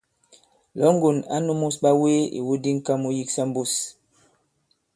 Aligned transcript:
Lɔ̌ŋgòn 0.79 1.17
ǎ 1.35 1.37
nūmus 1.45 1.75
ɓawee 1.83 2.21
ìwu 2.39 2.53
di 2.63 2.69
ŋ̀ka 2.77 2.93
mu 3.01 3.09
yiksa 3.17 3.43
mbus. 3.49 3.71